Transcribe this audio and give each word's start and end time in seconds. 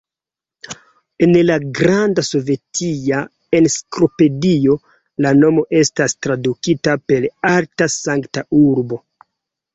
En 1.25 1.33
la 1.49 1.57
Granda 1.79 2.23
Sovetia 2.27 3.19
Enciklopedio 3.59 4.79
la 5.27 5.35
nomo 5.43 5.67
estas 5.83 6.17
tradukita 6.29 6.99
per 7.13 7.31
"alta, 7.53 7.91
sankta 7.99 8.47
urbo". 8.65 9.03